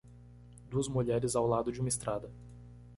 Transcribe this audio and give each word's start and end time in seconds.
Duas 0.67 0.87
mulheres 0.87 1.35
ao 1.35 1.45
lado 1.45 1.71
de 1.71 1.79
uma 1.79 1.87
estrada. 1.87 2.31